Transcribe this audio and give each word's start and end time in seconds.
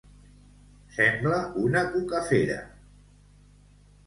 Sembla 0.95 1.41
una 1.67 1.83
cucafera. 1.91 2.57